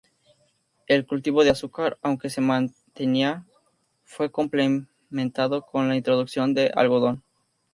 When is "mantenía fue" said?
2.41-4.31